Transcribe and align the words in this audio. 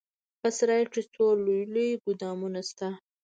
په 0.39 0.47
سراى 0.57 0.83
کښې 0.91 1.03
څو 1.13 1.25
لوى 1.45 1.63
لوى 1.73 1.93
ګودامونه 2.03 2.61
سته. 2.69 2.87